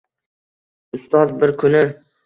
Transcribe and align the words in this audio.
Ustoz 0.99 1.37
bir 1.45 1.57
kuni: 1.65 1.89